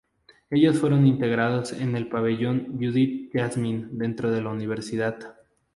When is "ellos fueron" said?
0.49-1.05